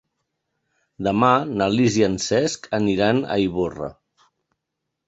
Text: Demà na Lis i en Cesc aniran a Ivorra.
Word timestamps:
Demà 1.07 1.29
na 1.59 1.67
Lis 1.75 1.99
i 2.01 2.07
en 2.09 2.17
Cesc 2.27 2.67
aniran 2.81 3.25
a 3.37 3.43
Ivorra. 3.47 3.93